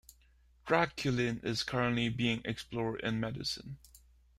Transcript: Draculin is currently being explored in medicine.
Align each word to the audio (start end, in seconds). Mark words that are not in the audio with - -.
Draculin 0.65 1.45
is 1.45 1.61
currently 1.61 2.09
being 2.09 2.41
explored 2.43 3.01
in 3.01 3.19
medicine. 3.19 3.77